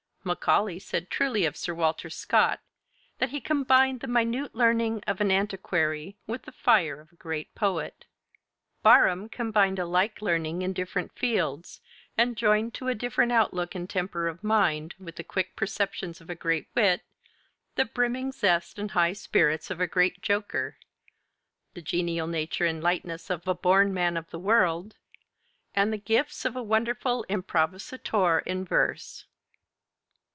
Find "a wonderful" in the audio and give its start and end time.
26.55-27.25